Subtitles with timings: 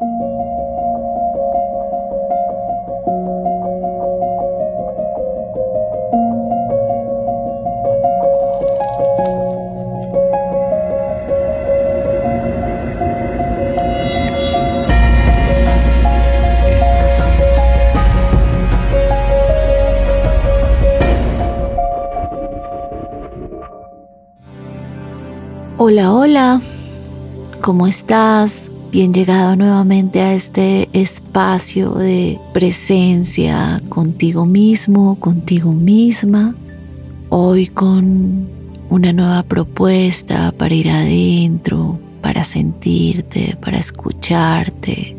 [0.00, 0.06] Hola,
[26.12, 26.60] hola,
[27.60, 28.70] ¿cómo estás?
[28.90, 36.54] Bien llegado nuevamente a este espacio de presencia contigo mismo, contigo misma.
[37.28, 38.46] Hoy con
[38.88, 45.16] una nueva propuesta para ir adentro, para sentirte, para escucharte,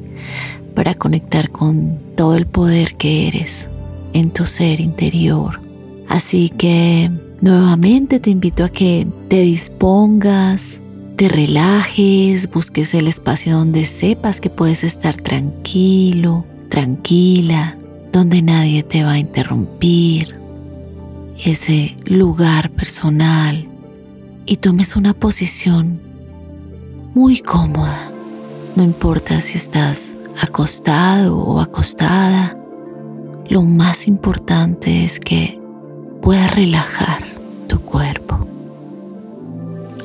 [0.74, 3.70] para conectar con todo el poder que eres
[4.14, 5.60] en tu ser interior.
[6.08, 10.82] Así que Nuevamente te invito a que te dispongas,
[11.20, 17.78] te relajes, busques el espacio donde sepas que puedes estar tranquilo, tranquila,
[18.14, 20.34] donde nadie te va a interrumpir,
[21.44, 23.68] ese lugar personal
[24.46, 26.00] y tomes una posición
[27.14, 28.14] muy cómoda.
[28.78, 32.58] No importa si estás acostado o acostada,
[33.50, 35.60] lo más importante es que
[36.22, 37.26] puedas relajar
[37.68, 38.48] tu cuerpo.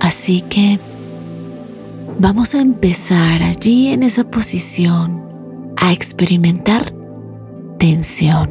[0.00, 0.80] Así que
[2.19, 5.23] vamos a empezar allí en esa posición
[5.77, 6.93] a experimentar
[7.79, 8.51] tensión.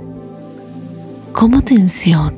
[1.31, 2.36] ¿Cómo tensión?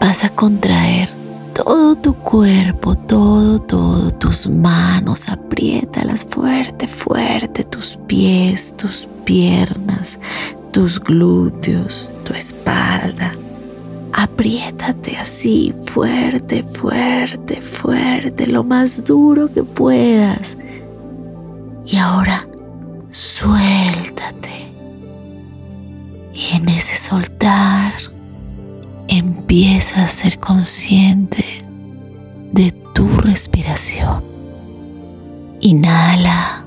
[0.00, 1.08] Vas a contraer
[1.54, 10.18] todo tu cuerpo, todo, todo, tus manos, apriétalas fuerte, fuerte, tus pies, tus piernas,
[10.72, 13.32] tus glúteos, tu espalda
[14.16, 20.56] apriétate así, fuerte, fuerte, fuerte, lo más duro que puedas.
[21.84, 22.48] Y ahora
[23.10, 24.72] suéltate.
[26.32, 27.92] Y en ese soltar
[29.08, 31.44] empieza a ser consciente
[32.52, 34.24] de tu respiración.
[35.60, 36.65] Inhala.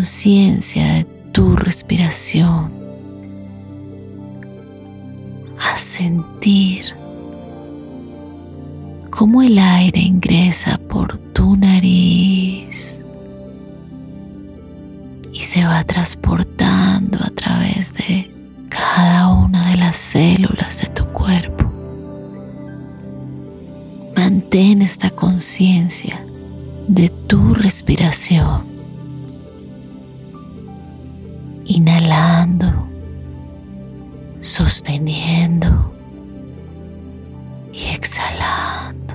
[0.00, 2.72] Conciencia de tu respiración
[5.58, 6.86] a sentir
[9.10, 13.02] cómo el aire ingresa por tu nariz
[15.34, 18.30] y se va transportando a través de
[18.70, 21.70] cada una de las células de tu cuerpo.
[24.16, 26.24] Mantén esta conciencia
[26.88, 28.69] de tu respiración.
[31.72, 32.66] Inhalando,
[34.40, 35.68] sosteniendo
[37.72, 39.14] y exhalando.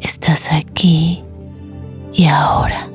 [0.00, 1.22] Estás aquí
[2.14, 2.88] y ahora.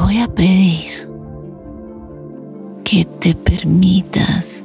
[0.00, 1.08] Voy a pedir
[2.84, 4.64] que te permitas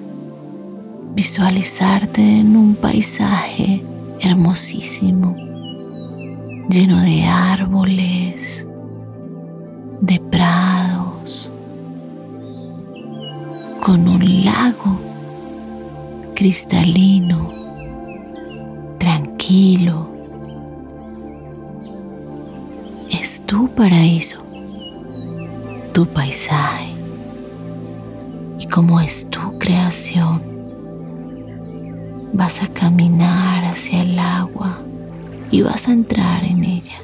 [1.14, 3.84] visualizarte en un paisaje
[4.22, 5.36] hermosísimo,
[6.70, 8.68] lleno de árboles,
[10.02, 11.52] de prados,
[13.82, 15.00] con un lago
[16.34, 17.52] cristalino,
[18.98, 20.10] tranquilo.
[23.10, 24.45] Es tu paraíso
[25.96, 26.90] tu paisaje
[28.60, 30.42] y como es tu creación,
[32.34, 34.78] vas a caminar hacia el agua
[35.52, 36.98] y vas a entrar en ella.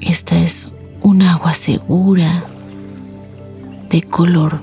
[0.00, 0.68] Esta es
[1.02, 2.44] un agua segura
[3.90, 4.60] de color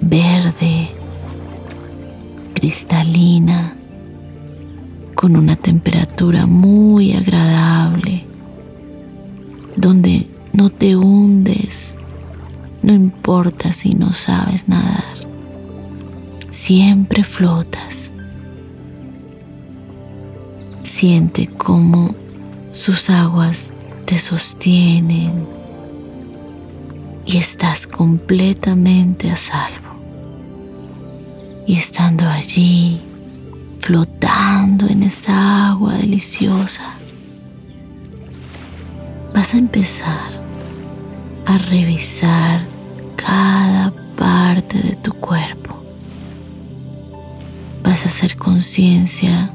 [0.00, 0.88] verde,
[2.54, 3.74] cristalina,
[5.14, 8.25] con una temperatura muy agradable,
[9.76, 11.98] donde no te hundes,
[12.82, 15.04] no importa si no sabes nadar,
[16.50, 18.12] siempre flotas.
[20.82, 22.14] Siente cómo
[22.72, 23.70] sus aguas
[24.06, 25.46] te sostienen
[27.26, 29.76] y estás completamente a salvo.
[31.66, 33.00] Y estando allí,
[33.80, 36.94] flotando en esta agua deliciosa,
[39.36, 40.30] vas a empezar
[41.44, 42.62] a revisar
[43.16, 45.74] cada parte de tu cuerpo.
[47.82, 49.50] Vas a hacer conciencia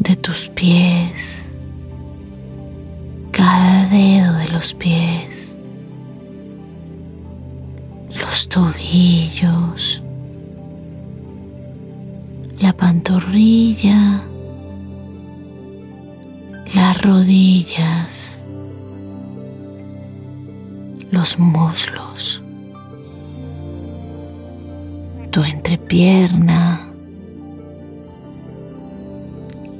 [0.00, 1.44] de tus pies,
[3.30, 5.56] cada dedo de los pies,
[8.18, 10.02] los tobillos,
[12.58, 14.22] la pantorrilla,
[16.74, 18.40] las rodillas,
[21.14, 22.42] los muslos,
[25.30, 26.88] tu entrepierna,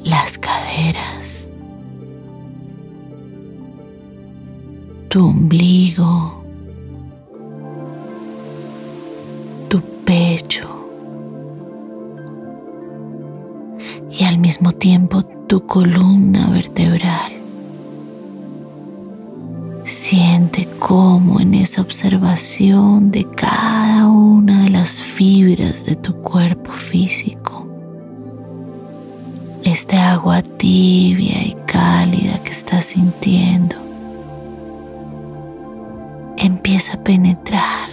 [0.04, 1.48] las caderas,
[5.08, 6.40] tu ombligo,
[9.68, 10.68] tu pecho
[14.08, 17.33] y al mismo tiempo tu columna vertebral.
[21.40, 27.66] En esa observación de cada una de las fibras de tu cuerpo físico,
[29.64, 33.76] este agua tibia y cálida que estás sintiendo
[36.36, 37.88] empieza a penetrar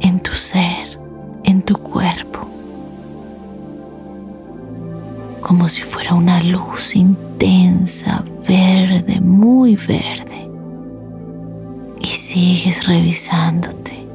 [0.00, 0.98] en tu ser,
[1.44, 2.34] en tu cuerpo
[5.44, 10.33] como si fuera una luz intensa, verde, muy verde.
[12.04, 14.06] Y sigues revisándote.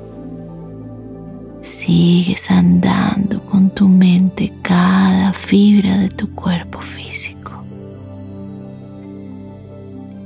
[1.62, 7.52] Sigues andando con tu mente cada fibra de tu cuerpo físico.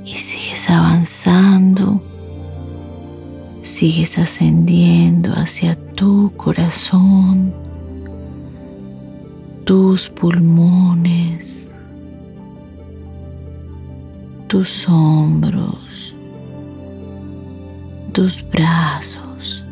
[0.04, 2.02] Y sigues avanzando.
[3.62, 7.64] Sigues ascendiendo hacia tu corazón
[9.64, 11.70] tus pulmones,
[14.46, 16.13] tus hombros,
[18.14, 19.64] tus brazos,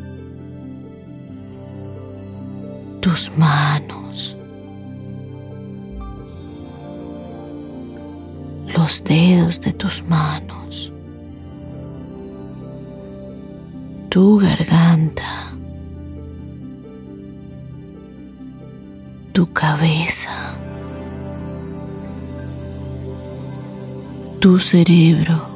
[3.00, 4.36] tus manos,
[8.76, 10.92] los dedos de tus manos,
[14.08, 15.52] tu garganta,
[19.32, 20.58] tu cabeza,
[24.40, 25.51] tu cerebro,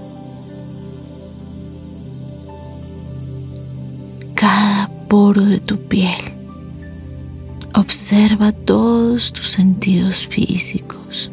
[5.45, 6.21] de tu piel.
[7.75, 11.31] Observa todos tus sentidos físicos,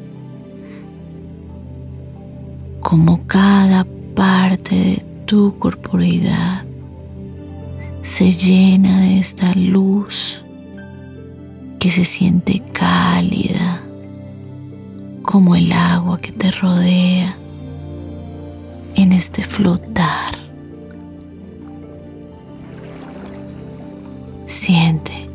[2.82, 3.86] como cada
[4.16, 6.64] parte de tu corporeidad
[8.02, 10.42] se llena de esta luz
[11.80, 13.81] que se siente cálida
[15.22, 17.36] como el agua que te rodea
[18.95, 20.43] en este flotar.
[24.45, 25.30] Siente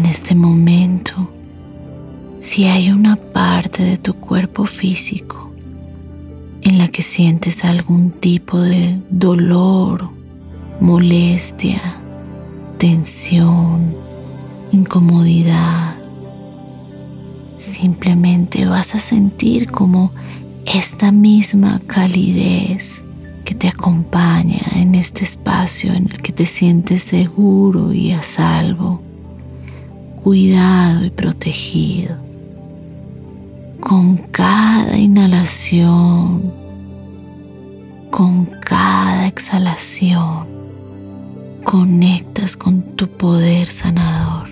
[0.00, 1.30] en este momento,
[2.40, 5.52] si hay una parte de tu cuerpo físico
[6.62, 10.08] en la que sientes algún tipo de dolor,
[10.80, 11.98] molestia,
[12.78, 13.94] tensión,
[14.72, 15.94] incomodidad,
[17.58, 20.12] simplemente vas a sentir como
[20.64, 23.04] esta misma calidez
[23.44, 29.09] que te acompaña en este espacio en el que te sientes seguro y a salvo,
[30.22, 32.16] cuidado y protegido.
[33.80, 36.52] Con cada inhalación,
[38.10, 40.46] con cada exhalación,
[41.64, 44.48] conectas con tu poder sanador.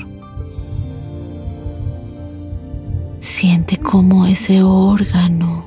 [3.20, 5.64] Siente cómo ese órgano,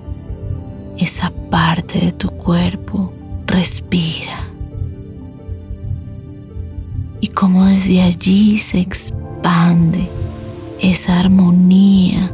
[0.98, 3.13] esa parte de tu cuerpo
[3.46, 4.48] respira.
[7.20, 9.20] Y cómo desde allí se expande
[10.81, 12.31] esa armonía,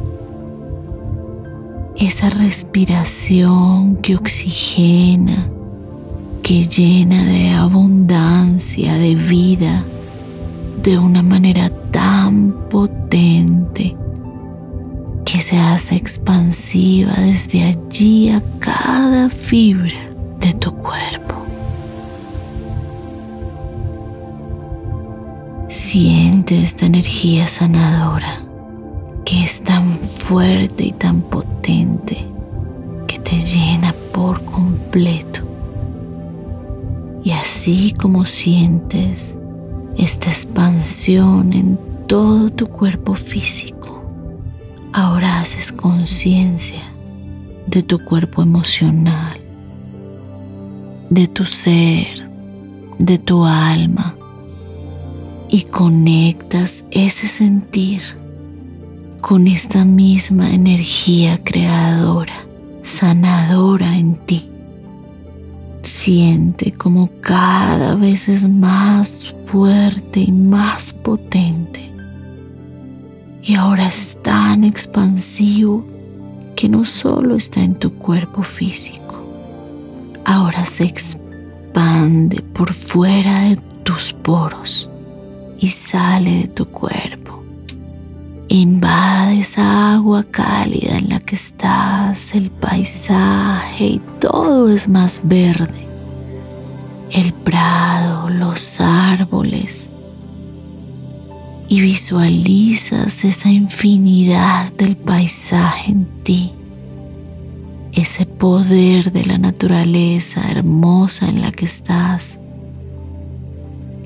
[1.96, 5.48] esa respiración que oxigena,
[6.42, 9.84] que llena de abundancia, de vida,
[10.82, 13.96] de una manera tan potente
[15.24, 19.98] que se hace expansiva desde allí a cada fibra
[20.40, 21.37] de tu cuerpo.
[25.90, 28.42] Siente esta energía sanadora
[29.24, 32.26] que es tan fuerte y tan potente
[33.06, 35.40] que te llena por completo.
[37.24, 39.38] Y así como sientes
[39.96, 44.04] esta expansión en todo tu cuerpo físico,
[44.92, 46.82] ahora haces conciencia
[47.66, 49.40] de tu cuerpo emocional,
[51.08, 52.28] de tu ser,
[52.98, 54.17] de tu alma
[55.50, 58.02] y conectas ese sentir
[59.20, 62.34] con esta misma energía creadora,
[62.82, 64.48] sanadora en ti.
[65.82, 71.90] Siente como cada vez es más fuerte y más potente.
[73.42, 75.86] Y ahora es tan expansivo
[76.54, 79.14] que no solo está en tu cuerpo físico,
[80.24, 84.90] ahora se expande por fuera de tus poros
[85.58, 87.42] y sale de tu cuerpo.
[88.48, 95.86] Invade esa agua cálida en la que estás, el paisaje y todo es más verde.
[97.10, 99.90] El prado, los árboles.
[101.68, 106.52] Y visualizas esa infinidad del paisaje en ti
[108.00, 112.38] ese poder de la naturaleza hermosa en la que estás,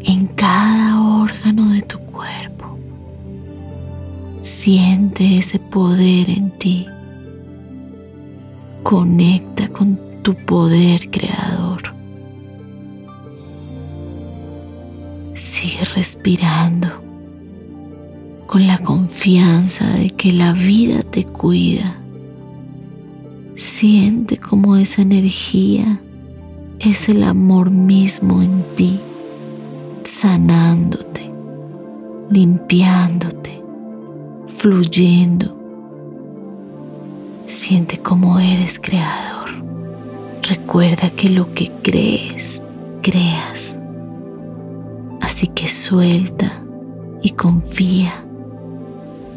[0.05, 2.79] en cada órgano de tu cuerpo.
[4.43, 6.87] Siente ese poder en ti.
[8.83, 11.95] Conecta con tu poder creador.
[15.35, 16.89] Sigue respirando
[18.47, 21.97] con la confianza de que la vida te cuida
[23.63, 26.01] Siente como esa energía
[26.81, 28.99] es el amor mismo en ti,
[30.23, 31.29] sanándote,
[32.31, 33.61] limpiándote,
[34.47, 35.57] fluyendo.
[37.45, 39.51] Siente como eres creador.
[40.49, 42.63] Recuerda que lo que crees,
[43.03, 43.77] creas.
[45.21, 46.63] Así que suelta
[47.21, 48.25] y confía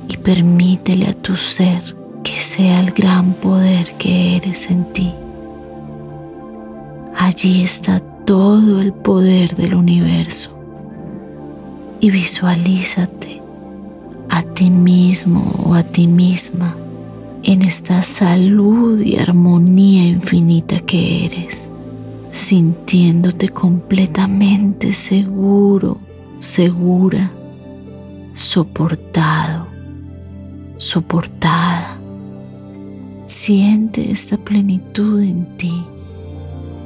[0.07, 5.11] y permítele a tu ser que sea el gran poder que eres en ti.
[7.17, 10.54] Allí está todo el poder del universo
[12.05, 13.41] y visualízate
[14.29, 16.75] a ti mismo o a ti misma
[17.41, 21.67] en esta salud y armonía infinita que eres,
[22.29, 25.97] sintiéndote completamente seguro,
[26.39, 27.31] segura,
[28.35, 29.65] soportado,
[30.77, 31.97] soportada
[33.25, 35.73] Siente esta plenitud en ti.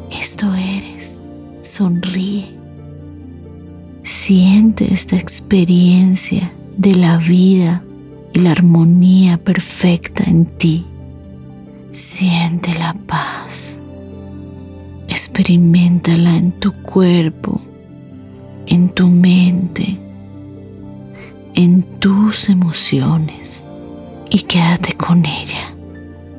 [0.09, 1.19] Esto eres.
[1.61, 2.58] Sonríe.
[4.03, 7.83] Siente esta experiencia de la vida
[8.33, 10.85] y la armonía perfecta en ti.
[11.91, 13.79] Siente la paz.
[15.07, 17.61] Experimentala en tu cuerpo,
[18.67, 19.97] en tu mente,
[21.55, 23.65] en tus emociones
[24.29, 25.75] y quédate con ella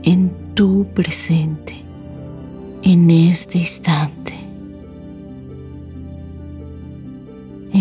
[0.02, 1.74] en tu presente,
[2.82, 4.34] en este instante.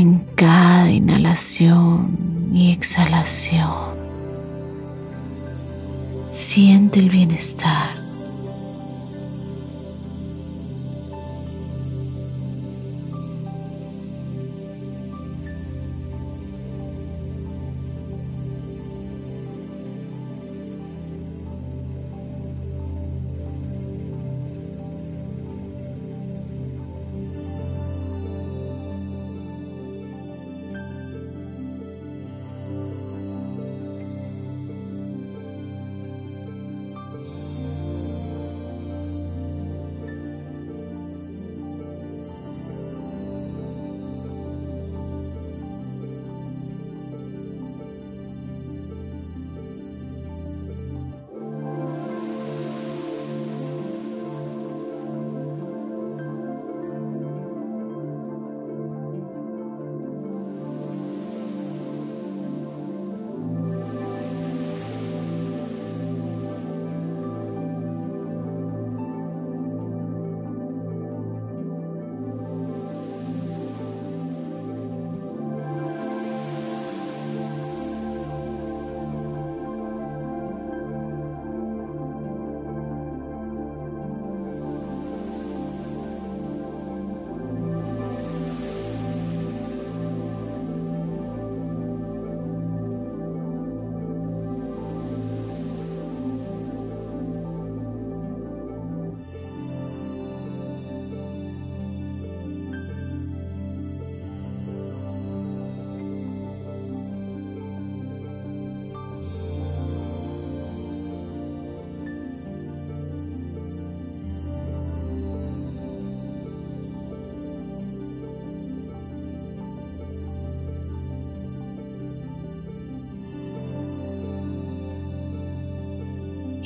[0.01, 2.17] En cada inhalación
[2.53, 3.67] y exhalación.
[6.31, 7.98] Siente el bienestar.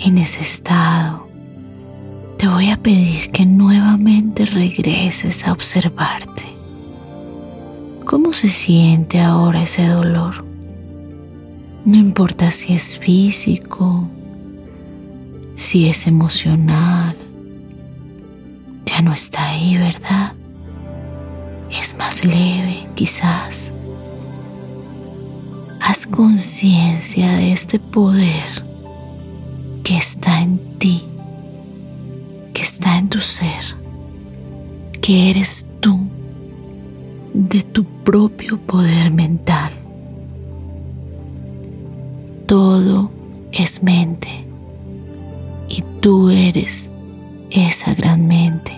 [0.04, 1.28] En ese estado,
[2.38, 6.44] te voy a pedir que nuevamente regreses a observarte.
[8.06, 10.44] ¿Cómo se siente ahora ese dolor?
[11.86, 14.06] No importa si es físico,
[15.56, 17.16] si es emocional,
[18.86, 20.34] ya no está ahí, ¿verdad?
[21.72, 23.72] Es más leve, quizás.
[25.80, 28.63] Haz conciencia de este poder
[29.84, 31.04] que está en ti,
[32.54, 33.76] que está en tu ser,
[35.02, 36.00] que eres tú
[37.34, 39.74] de tu propio poder mental.
[42.46, 43.12] Todo
[43.52, 44.30] es mente
[45.68, 46.90] y tú eres
[47.52, 48.72] esa gran mente.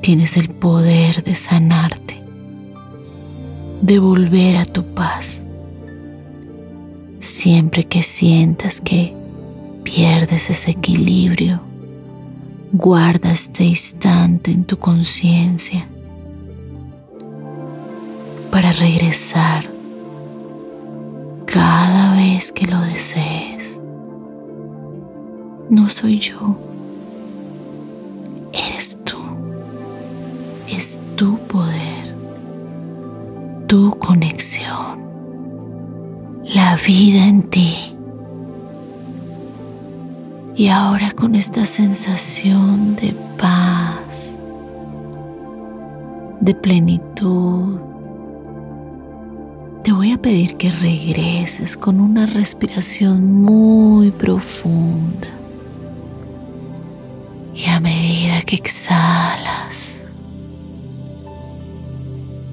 [0.00, 2.22] Tienes el poder de sanarte,
[3.82, 5.42] de volver a tu paz
[7.20, 9.14] Siempre que sientas que
[9.82, 11.60] pierdes ese equilibrio,
[12.72, 15.86] guarda este instante en tu conciencia
[18.50, 19.66] para regresar
[21.44, 23.82] cada vez que lo desees.
[25.68, 26.56] No soy yo,
[28.54, 29.18] eres tú,
[30.70, 32.16] es tu poder,
[33.66, 34.99] tu conexión
[36.54, 37.76] la vida en ti.
[40.56, 44.36] Y ahora con esta sensación de paz,
[46.40, 47.78] de plenitud,
[49.84, 55.28] te voy a pedir que regreses con una respiración muy profunda.
[57.54, 59.99] Y a medida que exhalas,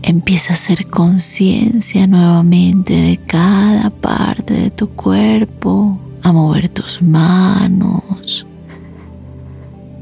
[0.07, 8.47] Empieza a hacer conciencia nuevamente de cada parte de tu cuerpo, a mover tus manos,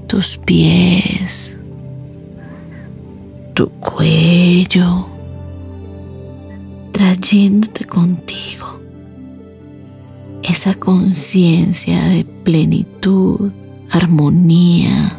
[0.05, 1.59] tus pies,
[3.55, 5.07] tu cuello,
[6.91, 8.79] trayéndote contigo
[10.43, 13.49] esa conciencia de plenitud,
[13.89, 15.17] armonía,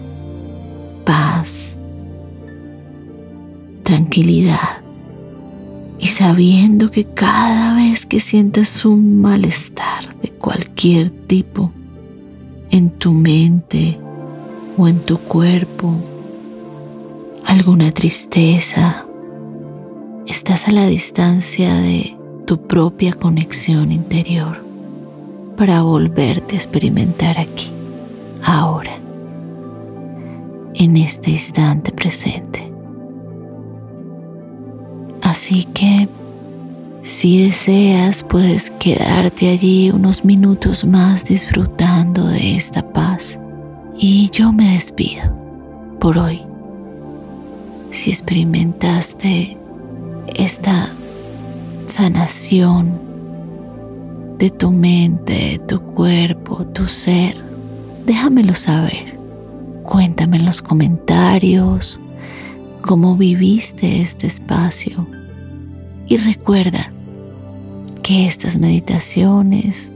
[4.19, 11.71] y sabiendo que cada vez que sientas un malestar de cualquier tipo
[12.71, 13.99] en tu mente
[14.79, 15.93] o en tu cuerpo,
[17.45, 19.05] alguna tristeza,
[20.27, 24.65] estás a la distancia de tu propia conexión interior
[25.59, 27.71] para volverte a experimentar aquí,
[28.43, 28.93] ahora,
[30.73, 32.76] en este instante presente
[35.37, 36.09] Así que
[37.03, 43.38] si deseas puedes quedarte allí unos minutos más disfrutando de esta paz.
[43.99, 45.25] Y yo me despido
[46.01, 46.40] por hoy.
[47.90, 49.59] Si experimentaste
[50.35, 50.88] esta
[51.85, 52.99] sanación
[54.38, 57.37] de tu mente, tu cuerpo, tu ser,
[58.07, 59.18] déjamelo saber.
[59.83, 62.01] Cuéntame en los comentarios
[62.81, 65.07] cómo viviste este espacio.
[66.09, 66.90] Y recuerda
[68.03, 69.90] que estas meditaciones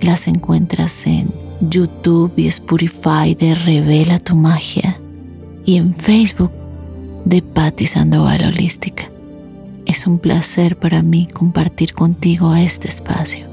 [0.00, 4.98] las encuentras en YouTube y Spotify de Revela tu Magia
[5.64, 6.50] y en Facebook
[7.24, 9.04] de Patti Sandoval Holística.
[9.86, 13.46] Es un placer para mí compartir contigo este espacio.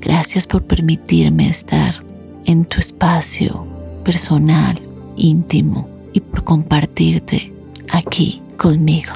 [0.00, 2.04] Gracias por permitirme estar
[2.44, 3.66] en tu espacio
[4.04, 4.80] personal,
[5.16, 7.52] íntimo y por compartirte
[7.90, 9.12] aquí conmigo.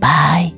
[0.00, 0.57] Bye.